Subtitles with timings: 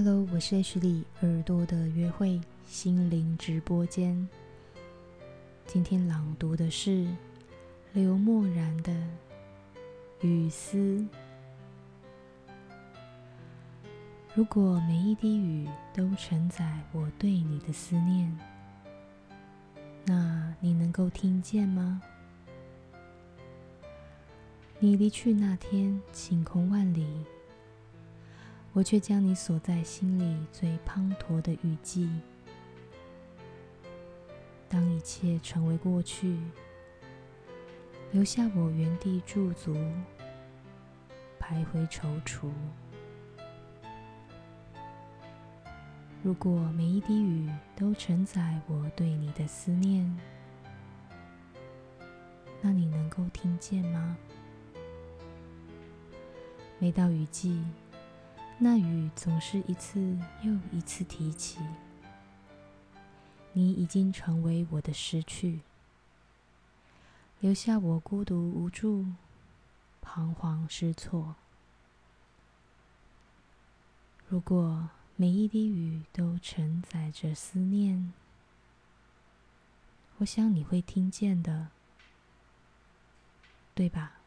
[0.00, 4.28] Hello，我是 H 里耳朵的约会心灵直播间。
[5.66, 7.04] 今天朗读的是
[7.92, 8.92] 刘默然的
[10.20, 10.78] 《雨丝》。
[14.36, 18.38] 如果每一滴雨都承载我对你的思念，
[20.04, 22.00] 那你能够听见吗？
[24.78, 27.17] 你离去那天，晴空万里。
[28.78, 32.08] 我却将你锁在心里最滂沱的雨季。
[34.68, 36.38] 当一切成为过去，
[38.12, 39.74] 留下我原地驻足，
[41.40, 42.48] 徘徊踌躇。
[46.22, 50.08] 如果每一滴雨都承载我对你的思念，
[52.62, 54.16] 那你能够听见吗？
[56.78, 57.60] 每到雨季。
[58.60, 61.60] 那雨总是一次又一次提起，
[63.52, 65.60] 你已经成为我的失去，
[67.38, 69.06] 留下我孤独无助、
[70.00, 71.36] 彷徨失措。
[74.28, 78.12] 如果每一滴雨都承载着思念，
[80.18, 81.68] 我想你会听见的，
[83.76, 84.17] 对吧？